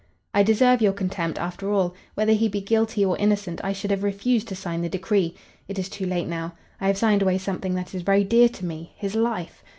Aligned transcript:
"I 0.33 0.41
deserve 0.41 0.81
your 0.81 0.93
contempt, 0.93 1.37
after 1.37 1.71
all. 1.71 1.93
Whether 2.15 2.31
he 2.33 2.47
be 2.47 2.59
guilty 2.59 3.05
or 3.05 3.15
innocent, 3.19 3.61
I 3.63 3.71
should 3.71 3.91
have 3.91 4.01
refused 4.01 4.47
to 4.47 4.55
sign 4.55 4.81
the 4.81 4.89
decree. 4.89 5.35
It 5.67 5.77
is 5.77 5.89
too 5.89 6.07
late 6.07 6.27
now. 6.27 6.53
I 6.79 6.87
have 6.87 6.97
signed 6.97 7.21
away 7.21 7.37
something 7.37 7.75
that 7.75 7.93
is 7.93 8.01
very 8.01 8.23
dear 8.23 8.49
to 8.49 8.65
me, 8.65 8.93
his 8.95 9.13
life. 9.13 9.63